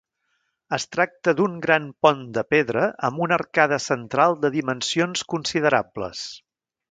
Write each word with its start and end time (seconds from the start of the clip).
Es 0.77 0.85
tracta 0.95 1.33
d'un 1.39 1.57
gran 1.65 1.83
pont 2.05 2.23
de 2.37 2.43
pedra 2.55 2.87
amb 3.09 3.23
una 3.27 3.37
arcada 3.41 3.79
central 3.89 4.35
de 4.47 4.53
dimensions 4.57 5.25
considerables. 5.35 6.25